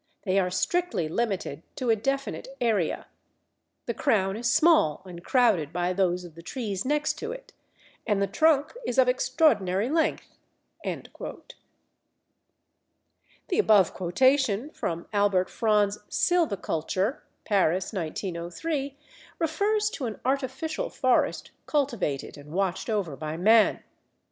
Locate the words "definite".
1.95-2.47